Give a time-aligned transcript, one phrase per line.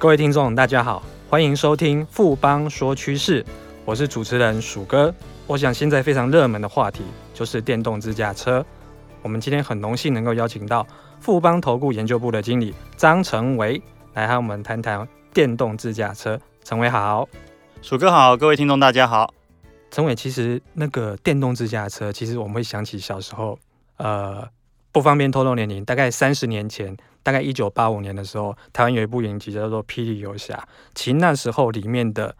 [0.00, 3.44] 各位听众，大家好，欢迎收听富邦说趋势，
[3.84, 5.12] 我是主持人鼠哥。
[5.48, 7.02] 我想现在非常热门的话题
[7.34, 8.64] 就是电动自驾车。
[9.22, 10.86] 我们今天很荣幸能够邀请到
[11.18, 13.82] 富邦投顾研究部的经理张成维
[14.14, 16.40] 来和我们谈谈电动自驾车。
[16.62, 17.28] 成维好，
[17.82, 19.34] 鼠哥好，各位听众大家好。
[19.90, 23.58] 成伟，其实那个电动自驾车，其实我们会想起小时候，
[23.96, 24.48] 呃，
[24.92, 26.96] 不方便透露年龄，大概三十年前。
[27.20, 30.56] 大概一九八五年的时候，台湾有一部影集叫做《霹雳游侠》，
[30.94, 32.34] 其那时候里面的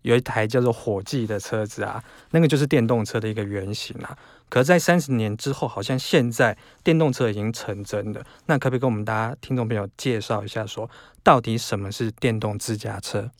[0.00, 4.16] 有一台叫做火计的车子啊，那个就是电动车的一个原型啊。
[4.48, 8.24] 可是，在三十年之后，好像现在电动车已经成真了。
[8.46, 10.88] 那可不可以跟我们大家听众朋友介绍一下，说
[11.22, 13.30] 到底什么是电动自驾车？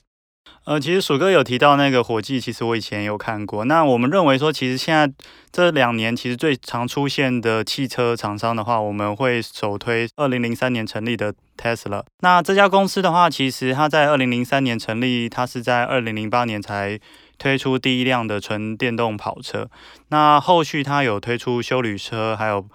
[0.64, 3.64] 呃，其实鼠哥有提到那个火计，其实我以前有看过。
[3.66, 5.12] 那我们认为说，其实现在
[5.52, 12.02] 这两年其实最常出现的汽车厂商的话，我们会首推二零零三年成立的 Tesla。
[12.20, 16.98] 那这家公司的话，其实它在二零零三年成立，它是在二零零八年才
[17.36, 19.68] 推出第一辆的纯电动跑车。
[20.08, 22.66] 那后续它有推出休旅车，还有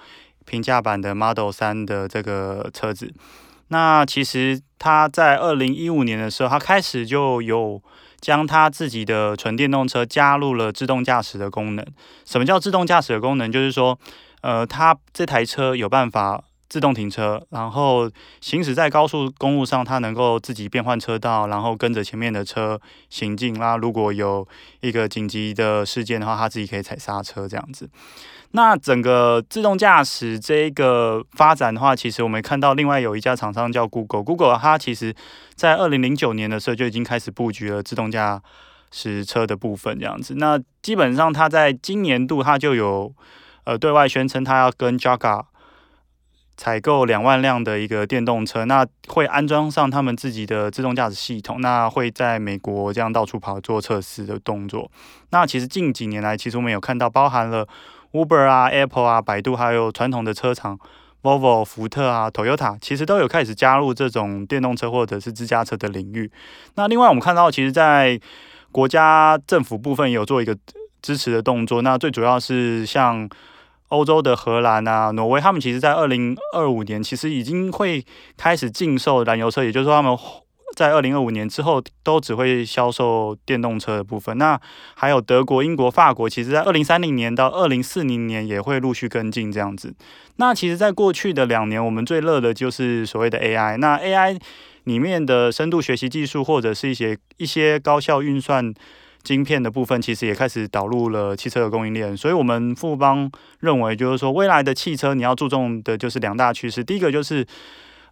[0.45, 3.11] 平价版的 Model 3的这个车子。
[3.69, 7.81] 那其实他在二零一五年的时候，他开始就有
[8.19, 11.85] 将他自己的纯电动车加入了自动驾驶的功能。
[12.25, 13.51] 什么叫自动驾驶的功能？
[13.51, 13.97] 就是说，
[14.41, 23.53] 呃，他这台车有办法自动停车，然后行驶在高速公路上，它能够自己变换车道，然后跟着前面的车行进。
[23.55, 24.47] 那如果有
[24.81, 27.89] 一个紧急的事件的话，它自己可以踩刹车这样子。
[28.52, 35.14] 那整个自动驾驶这一个发展的话，其实我们看到另外有一家厂商叫 Google，Google 它其实
[35.53, 38.42] 在二零零九年的时候就已经开始布局了自动驾
[38.92, 40.33] 驶车的部分这样子。
[40.38, 43.14] 那基本上它在今年度它就有
[43.66, 45.44] 呃对外宣称，它要跟 Jaga
[46.58, 54.89] 采购两万辆的一个电动车，那会安装上他们自己的自动驾驶系统，那会在美国这样到处跑做测试的动作。
[55.30, 57.67] 那其实近几年来，其实我们有看到包含了。
[58.11, 60.80] Uber 啊，Apple 啊，百度，还有传统的车厂
[61.21, 66.31] ，Volvo、福特啊，Toyota，其实都有开始加入这种电动车或者是自驾车的领域。
[66.75, 68.20] 那另外我们看到，其实，在
[68.71, 70.58] 国家政府部分有做一个
[71.02, 71.81] 支持的动作。
[71.81, 73.30] 那最主要是像
[73.89, 78.05] 欧洲的荷兰啊、挪威，他们其实在二零二五年其实已经会
[78.36, 80.17] 开始禁售燃油车，也就是说他们。
[80.75, 84.37] 在二零二五年之后，都只会销售电动车的部分。
[84.37, 84.59] 那
[84.95, 89.93] 还有德国、英国、法国，其实在二零三零年到二零四零年也会陆续跟进这样子。
[90.37, 93.77] 那其实，在过去的两年，我们最热的就是所谓的 AI。
[93.77, 94.39] 那 AI
[94.85, 98.73] 里面的深度学习技术，或者是一些一些高效运算
[99.23, 102.15] 晶片的部分，其实也开始导入了汽车的供应链。
[102.15, 103.29] 所以，我们富邦
[103.59, 106.83] 认为，就是说，未来的汽车你要注重的就是两大趋势。
[106.83, 107.45] 第一个就是。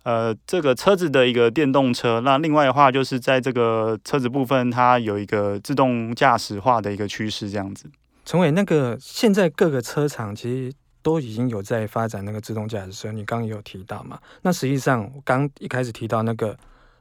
[0.07, 7.89] 呃，这个车子的一个电动车，那另外的话就是在这个车子部分，它有一个自动驾驶化的一个趋势，这样子。
[8.23, 14.17] 陈伟，那个现在各个车厂其实都已经有在发展那个自动驾驶车，你刚刚也有提到嘛？
[14.43, 16.53] 那实际上，我刚一开始提到那个《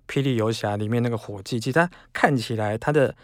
[0.09, 3.15] 霹雳游侠》里面那个火计，其实它看起来它的。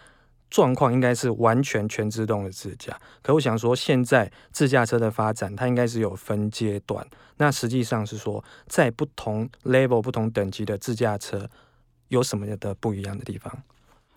[0.52, 7.04] 状况应该是完全全自动的自驾，可我想说，现在自驾车的发展，它应该是有分阶段。
[7.38, 11.48] 那实际上是说，在不同 level、不同等级的自驾车，
[12.08, 13.62] 有什么的不一样的地方？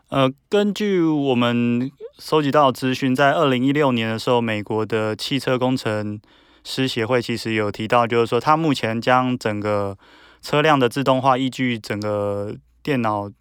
[0.09, 6.19] 呃，根据我们收集到的资讯，在二零一六年的时候，美国的汽车工程
[6.66, 9.97] 师协会其实有提到，就是说，它目前将整个
[10.41, 12.53] 车辆的自动化依据整个
[12.84, 13.31] 电脑。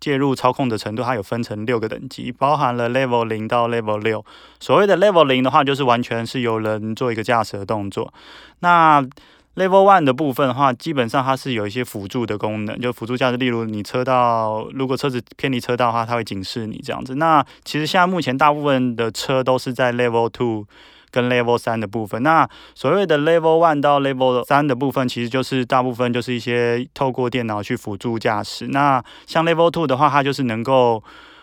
[0.00, 4.24] 介入操控的程度，它有分成六个等级，包含了 Level 零到 Level 六。
[4.60, 8.12] 所谓的 Level 零的话，就是完全是由人做一个驾驶的动作。
[8.60, 9.00] 那
[9.56, 17.14] Level one 的部分的话，基本上它是有一些辅助的功能，就辅助驾驶，例如你车道如果车子偏离车道的话，它会警示你这样子。
[17.14, 20.66] 那其实现在目前大部分的车都是在 Level two。
[21.14, 28.66] 跟 Level 三的部分，那所谓的 Level one 到 Level 三的部分，其实就是大部分就是一些透过电脑去辅助驾驶。
[28.66, 31.00] 那像 Level two 的话，它就是能够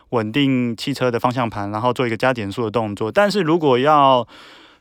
[0.10, 3.10] 稳定汽车的方向盘，然后做一个加减速的动作。
[3.10, 4.28] 但是如果要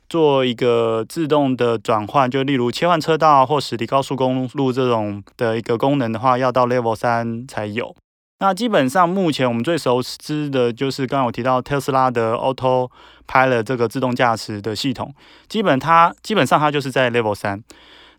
[0.08, 7.94] 做一个自动的转换，就例如切换车道或驶离高速公路这种的一个功能的话，要到 Level 三才有。
[8.40, 15.14] 那基本上目前我们最熟知的就是刚刚我提到特斯拉的 Autopilot 这个自动驾驶的系统，
[15.46, 17.62] 基本它基本上它就是在 Level 三。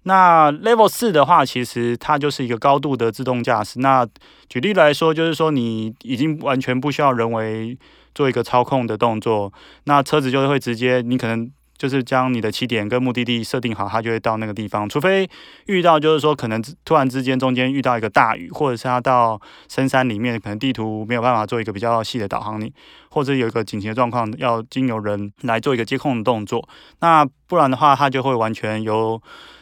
[0.03, 3.79] 那 Level 四的话，其实它就是一个高度的自动驾驶。
[3.79, 4.07] 那
[4.47, 7.77] 举例来说，就是说你已经完全不需要人为
[8.13, 9.51] 做一个操控的动作，
[9.85, 11.51] 那车子就会直接，你可能
[11.81, 14.87] 就是将你的起点跟目的地设定好，它就会到那个地方。
[14.87, 15.27] 除非
[15.65, 22.71] 遇到就是说可能突然之间中间遇到一个大雨，或者是它到深山里面，可能地图没有办法做一个比较细的导航，你
[23.09, 26.69] 或者有一个紧急的状况要经由人来做一个接控的动作，
[26.99, 29.19] 那不然的话，它就会完全由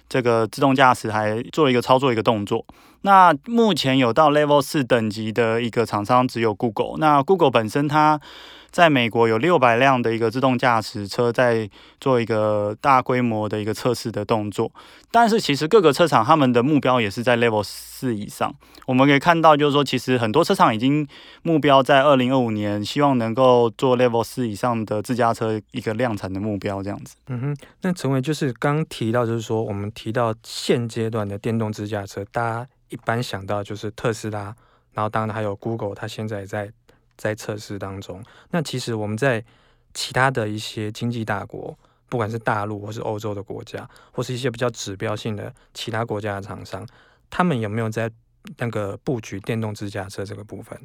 [0.10, 2.66] 这个自动驾驶还做一个操作一个动作。
[3.02, 6.98] 那目前有到 Level 四等级的一个厂商只有 Google。
[6.98, 8.20] 那 Google 本身它
[8.72, 11.70] 在美国有六百辆的一个自动驾驶车在
[12.00, 14.72] 做一个大规模的一个测试的动作，
[15.12, 18.54] 但是其实各个车厂他们的目标也是在 Level 四以上。
[18.86, 21.08] 我们可以看到，就是说其实很多车厂已经
[21.44, 27.16] 目标在二零二五年，希望能够做 Level 四以上的自驾车一个量产的目标这样子。
[27.28, 34.56] 嗯哼，那成为就是刚提到，就是说我们提到现阶段的电动自驾车，大家一般想到就是特斯拉，
[34.94, 36.72] 然后当然还有 Google，它现在在。
[37.22, 39.44] 在测试当中，那其实我们在
[39.94, 41.78] 其他的一些经济大国，
[42.08, 46.88] 不管是大陆或是欧洲的国家，或是一些比较指标性的其他国家的厂商，
[47.30, 48.10] 他们有没有在
[48.56, 50.80] 那个布局电动自驾车这个部分？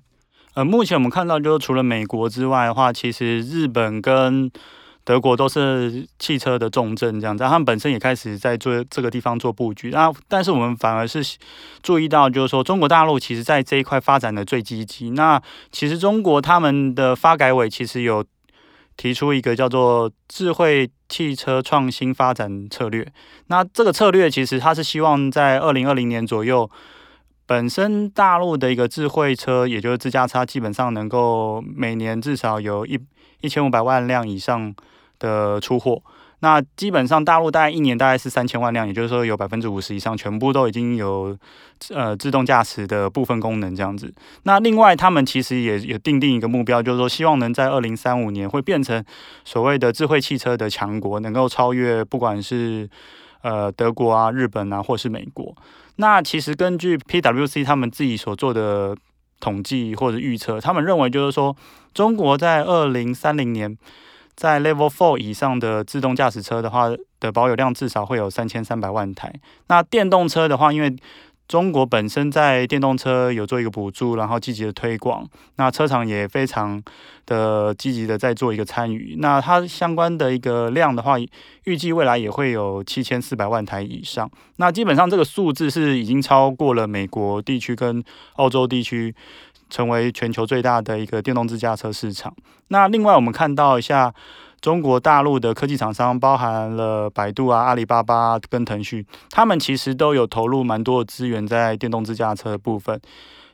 [0.54, 4.50] 呃，目前我们看到，就是除了美国之外的话，其实日本跟
[5.04, 9.90] 德国都是汽车的重镇，这样子，他们本身也开始在做这个地方做布局。
[9.90, 11.22] 那但是我们反而是
[11.82, 15.10] 注意到，就是说中国大陆其实在这一块发展的最积极。
[15.10, 15.38] 那
[15.70, 18.24] 其实中国他们的发改委其实有
[18.96, 23.06] 提出一个叫做智慧汽车创新发展策略。
[23.48, 26.70] 那这个策略其实它是希望在二零二零年左右，
[27.44, 32.98] 本身大陆的一个智慧车，也就是自驾车，基本上能够每年至少有一
[33.42, 34.74] 一千五百万辆以上。
[35.24, 36.02] 的出货，
[36.40, 41.34] 那基本上大陆大概一年大概是三千万辆，也就是说有百分之五十以上全部都已经有
[41.88, 44.12] 呃自动驾驶的部分功能这样子。
[44.42, 49.02] 那另外他们其实也也定定一个目标，就是说希望能在二零三五年会变成
[49.44, 52.86] 所谓的智慧汽车的强国，能够超越不管是
[53.40, 55.56] 呃德国啊、日本啊，或是美国。
[55.96, 58.94] 那其实根据 PwC 他们自己所做的
[59.40, 61.56] 统计或者预测，他们认为就是说
[61.94, 63.78] 中国在二零三零年。
[64.36, 66.90] 在 Level Four 以上的自动驾驶车的话，
[67.20, 69.32] 的保有量至少会有三千三百万台。
[69.68, 70.96] 那电动车的话，因为
[71.46, 76.82] 中国本身在电动车有做一个补助，然后积极的推广，那车厂也非常
[77.26, 79.16] 的积极的在做一个参与。
[79.18, 81.16] 那它相关的一个量的话，
[81.64, 84.30] 预计未来也会有七千四百万台以上。
[84.56, 88.02] 那基本上这个数字是已经超过了美国地区跟
[88.36, 89.14] 澳洲地区。
[89.74, 92.32] 成为全球最大的一个电动自驾车市场。
[92.68, 94.14] 那另外，我们看到一下
[94.60, 103.00] 中国大陆的科技厂商，包含了百度啊、阿里巴巴跟腾讯，他们其实都有投入蛮多的资源在电动自驾车的部分。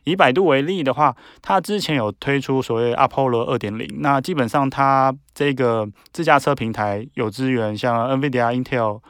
[0.04, 9.00] 以百度为例的话，它之前有推出所谓 Apollo 二点零，那基本上它这个自驾车平台有资源，像 NVIDIA、Intel、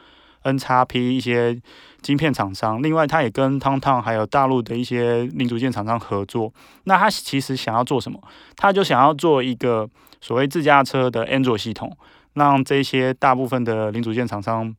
[0.43, 1.59] NXP 一些。
[2.01, 6.51] 晶片厂商，另外他也跟 TomTom 还有大陆的一些零组件厂商合作。
[6.85, 8.19] 那他其实想要做什么？
[8.55, 9.87] 他就想要做一个
[10.19, 11.95] 所谓自驾车的 Android 系统，
[12.33, 14.75] 让这些大部分的零组件厂商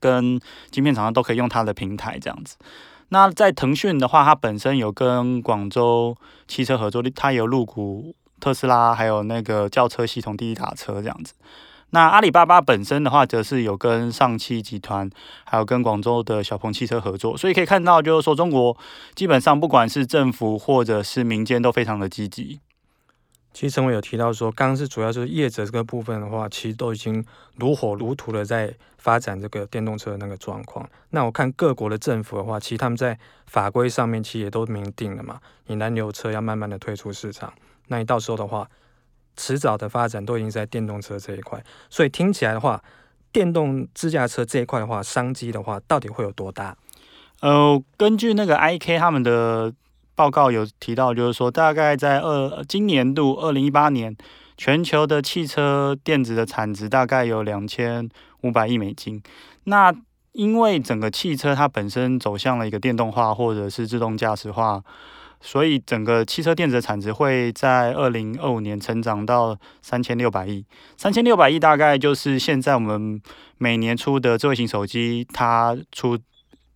[0.00, 0.40] 跟
[0.70, 2.56] 晶片厂商都可以用它的平台这样子。
[3.10, 6.16] 那在腾讯的话，它本身有跟广州
[6.48, 11.34] 汽车合作，它有入股特斯拉，还有那个轿车系统滴滴打车这样子。
[11.94, 15.10] 那阿里巴巴本身的话，则是有跟上汽集团，
[15.44, 18.74] 还有跟广州的小鹏汽车合作，所以可以看到，就是说中国
[19.14, 22.60] 基本上不管是政府或者是民间都非常的积极。
[23.52, 27.22] 其实陈伟有提到说，刚刚是主要就是业者这个部分的话，其实都已经
[27.56, 30.88] 如火如荼的在发展这个电动车的那个状况。
[31.10, 37.52] 那我看各国的政府的话，其实他们在法规上面其实也都明定了嘛，你燃油车要慢慢的退出市场，
[37.88, 38.66] 那你到时候的话。
[39.36, 42.82] 迟早的发展都已经在电动车这一块，所以听起来的话，
[43.32, 46.76] 电动自驾车这一块的话，商机的话，到底会有多大？
[47.40, 49.72] 呃，根据那个 IK 他们的
[50.14, 54.16] 报告有提到，就是说大概在二今年度二零一八年，
[54.56, 58.08] 全球的汽车电子的产值大概有两千
[58.42, 59.22] 五百亿美金。
[59.64, 59.94] 那
[60.32, 64.82] 因为整个汽车它本身走向了一个电动化或者是自动驾驶化。
[65.44, 70.64] 所以整个汽车电子的产值会在二零二五年成长到三千六百亿，
[70.96, 73.20] 三千六百亿大概就是现在我们
[73.58, 76.16] 每年出的智慧型手机，它出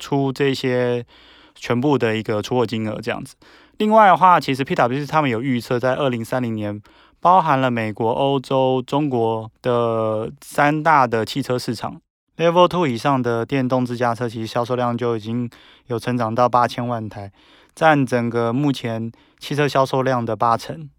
[0.00, 1.06] 出这些
[1.54, 3.36] 全部的一个出货金额这样子。
[3.78, 6.82] 另外的话，其实 PwC 他们有预测，在二零三零年，
[7.20, 12.00] 包含了美国、欧洲、中国的三大的汽车市场
[12.36, 15.48] ，Level Two 以上的电动自驾车，其实销售量就已经
[15.86, 17.30] 有成长到八千万台。
[17.76, 20.90] 占整个目前汽车销售量的八成。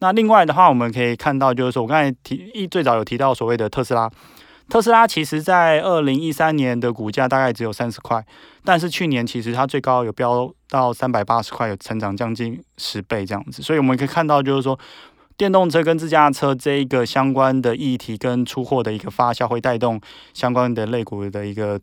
[0.00, 4.10] 那另外的话，我们可以看到，就是说我刚才提一最早有提到所谓的特斯拉，
[4.68, 8.22] 特斯拉其实在二零一三年的股价大概只有三十块，
[8.62, 13.62] 但是去年其实它最高有飙到三百八十块，有成长将近十倍这样子。
[13.62, 14.78] 所以我们可以看到，就是说
[15.38, 19.98] 电动车跟自驾车这一个相关的议题跟出货的一个发酵，会带动
[20.34, 21.80] 相关的类股的一个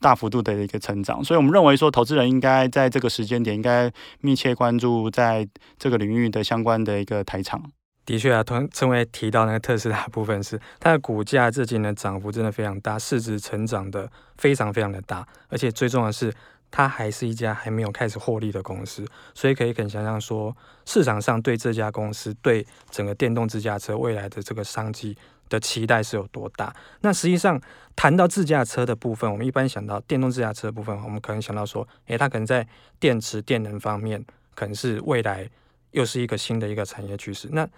[0.00, 1.22] 大幅度的一个成长。
[1.22, 3.90] 所以我们认为说，投资人应该在这个时间点应该
[4.20, 5.46] 密切关注在
[5.78, 7.62] 这个领域的相关的一个台厂。
[8.04, 16.32] 的确啊，同称为提到那个特斯拉部分是它的股价这几年涨幅真的非常大，市值成长的非常非常的大，而且最重要的是
[16.70, 25.14] 它还是一家还没有开始获利的公司，所以可以很想象说市场上对这家公司对整个电动自驾车未来的这个商机
[25.48, 26.74] 的期待是有多大。
[27.00, 27.60] 那实际上
[27.96, 32.66] 谈到自驾车的部分，我们一般想到电动自驾车的部分，我们可能想到说，诶，它可能在
[33.00, 34.24] 电池电能方面
[34.54, 35.48] 可能是未来
[35.90, 37.48] 又是一个新的一个产业趋势。
[37.52, 37.68] 那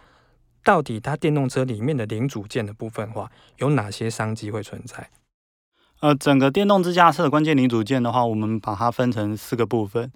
[0.62, 5.08] 到底它电动车里面的零组件的部分的话，有哪些商机会存在？
[6.00, 10.10] 呃，整个电动自驾车的关键零组件的话，我们把它分成四个部分。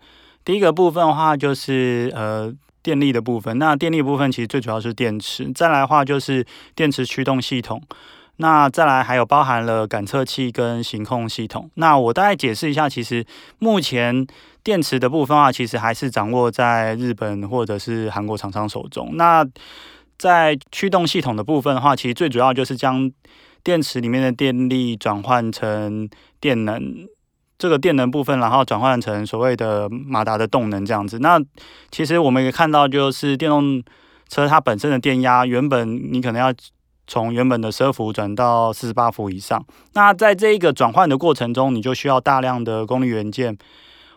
[0.44, 2.50] 第一个部分的话，就是呃
[2.84, 3.58] 电力的部分。
[3.58, 7.82] 那电力部分其实最主要是电池，再来的话就是电池驱动系统。
[8.36, 11.70] 那再来还有包含了感测器跟行控系统。
[11.74, 13.24] 那我大概解释一下，其实
[13.60, 14.26] 目前
[14.62, 19.10] 电池的部分的话，其实还是掌握在日本或者是韩国厂商手中。
[19.14, 19.46] 那
[20.18, 23.10] 在驱动系统的部分的话，其实最主要就是将
[23.62, 26.08] 电池里面的电力转换成
[26.40, 27.06] 电能，
[27.58, 31.18] 这个电能部分，然后转换成所谓的马达的动能这样子。
[31.20, 31.40] 那
[31.90, 33.82] 其实我们也看到，就是电动
[34.28, 36.52] 车它本身的电压，原本你可能要
[37.06, 39.64] 从原本的十二伏转到四十八伏以上。
[39.92, 43.56] 那在这一个转换的过程中，你就需要大量的功率元件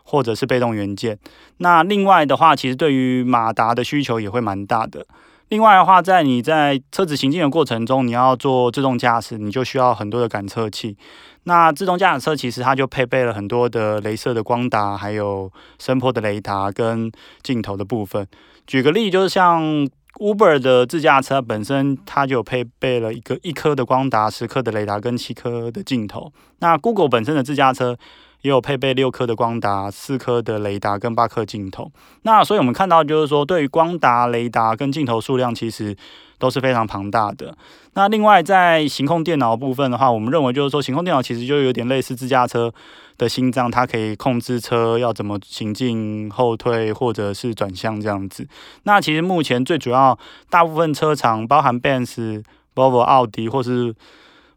[0.03, 1.19] 或者是被动元件。
[1.57, 5.05] 那另外的话，其实对于马达的需求也会蛮大的。
[5.49, 10.97] 另外的话，在你在车子行进的过程中，你要做自动驾驶，你就需要很多的感测器。
[11.43, 15.49] 那自动驾驶车其实它就配备了很多的雷射的光达，还有
[15.79, 17.09] 声波的雷达跟
[17.41, 18.27] 镜头的部分。
[18.65, 19.63] 举个例，就是像
[20.15, 26.33] Uber 的自驾车本身，它就配备了一个一颗的光达、十颗的雷达跟七颗的镜头。
[26.59, 27.97] 那 Google 本身的自驾车。
[28.41, 31.91] 也有配备六颗的光达、四颗的雷达跟八颗镜头。
[32.21, 35.95] 那所以我们看到，就是说，对于光达、雷达跟镜头数量，其实
[36.37, 37.55] 都是非常庞大的。
[37.93, 42.71] 那另外，在行控电脑部分的话，我们认为就是说，行控电脑其实就有点类似自驾车
[43.17, 48.47] 的心脏，它可以控制车要怎么行进、后退或者是转向这样子。
[48.83, 50.17] 那其实目前最主要，
[50.49, 52.43] 大部分车厂，包含 Benz、
[52.75, 53.95] Volvo、奥迪或是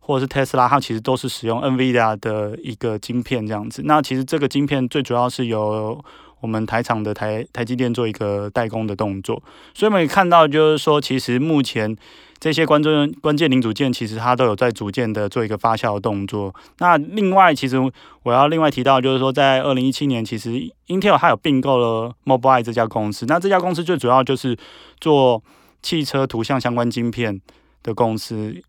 [0.01, 3.83] 或者是特斯拉，它其实都是使用 NVIDIA 的一个晶片这样子。
[3.85, 6.03] 那其实这个晶片最主要是由
[6.41, 9.41] 我们台厂的台台积电做一个代工的动作。
[9.75, 11.95] 所以我们可以看到，就是说，其实目前
[12.41, 16.53] 这些关键关键零组件，其实它都有在逐渐的做一个发酵的动作。
[16.79, 17.77] 那另外，其实
[18.23, 20.51] 我要另外提到，就是说，在二零一七年，其实
[20.89, 23.27] Intel 它有并购了 Mobileye 这家公司。
[23.27, 24.57] 那这家公司最主要就是
[24.99, 25.43] 做
[25.83, 27.39] 汽车图像相关晶片
[27.83, 28.61] 的公司。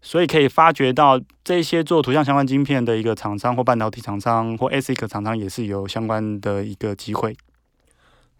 [0.00, 7.36] 所以可以发觉到，这些做图像相关晶片的一个厂商或半导体厂商或 ASIC 厂商也是有相关的一个机会。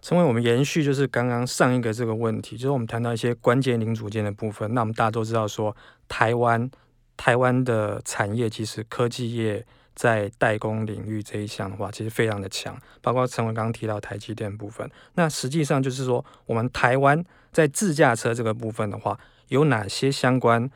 [0.01, 4.73] 成为我们延续就是刚刚上一个这个问题，就是我们谈到一些关键零组件的部分。
[4.73, 6.71] 那我们大家都知道说，台湾
[7.17, 12.81] 台湾的产业其实科技业在代工领域这一项的话，其实非常的强。
[13.03, 20.71] 包括成为刚刚提到台积电部分，那实际上就是说，我们台湾在自驾车这个部分的话，有哪些相关？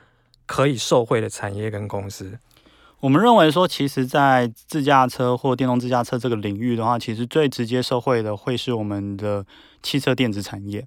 [0.53, 2.39] 可以受惠的产业跟公司，
[3.01, 9.47] 我们认为说，其实，在自驾车或电动自驾车这个领域的话，其实最直接受惠的会是我们的
[9.83, 10.87] 汽车电子产业。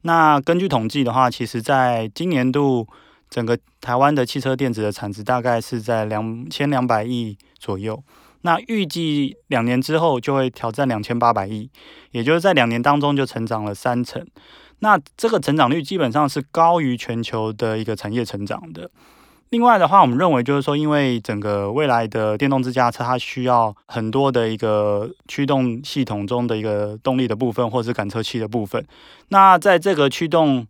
[0.00, 2.88] 那根据统计的话，其实在今年度，
[3.28, 8.02] 整个台湾的汽车电子的产值大概是在两千两百亿左右。
[8.42, 11.70] 那预计两年之后就会挑战两千八百亿，
[12.10, 14.24] 也就是在两年当中就成长了三成。
[14.80, 18.90] 那这个成长率基本上是高于全球的一个产业成长的。
[19.50, 28.84] 另外的话，我们认为就是说，因为整个未来的电动自驾车，它需要很多的一个驱动系统中的一个动力的部分，或是感测器的部分。
[29.28, 30.66] 那在这个驱动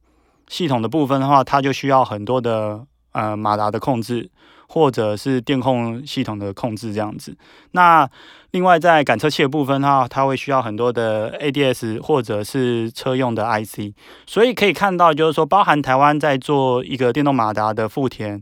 [0.49, 4.29] 系统的部分的话，它就需要很多的呃马达的控制。
[4.73, 7.37] 或者是电控系统的控制这样子。
[7.73, 8.09] 那
[8.53, 13.93] 另外在感测器的部分的话，它会需要很多的 ADS 或者是车用的 IC。
[14.27, 18.41] 所以可以看到，就是说，包含台湾在做一个电动马达的富田、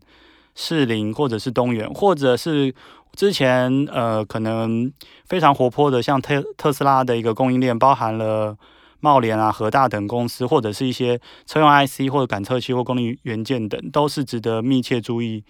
[0.55, 2.73] 士林或者是东元，或者是
[3.17, 4.93] 之前呃可能
[5.27, 8.57] 非常活泼的像特特斯拉的一个供应链，包含了
[9.01, 15.43] 茂联啊、和大等公司，或者是一些车用 IC 或者感测器或功率元件等，都是值得密切注意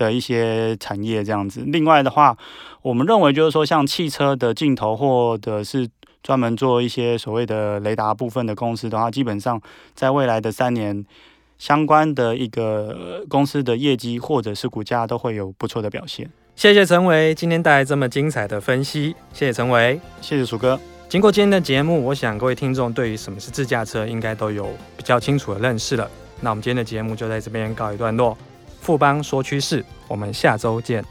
[0.00, 1.62] 的一些产业这样子。
[1.66, 2.34] 另外的话，
[2.80, 5.86] 我们认为就是说，像汽车的镜头或者是
[6.22, 9.60] 专门做一些所谓的雷达部分的公司的话，基本上
[9.94, 11.04] 在未来的三年，
[11.58, 16.30] 相关的一个公司的业绩或者是股价都会有不错的表现。
[16.56, 20.80] 谢谢陈维今天带来这么精彩的分析，谢谢陈维，谢谢楚哥。
[21.10, 24.64] 经过今天的节目，我想各位听众对于什么是自驾车应该都有
[24.96, 26.08] 比较清楚的认识了。
[26.40, 28.36] 那我们今天的节目就在这边告一段落。
[28.80, 31.04] 富邦说趋势，我们下周见。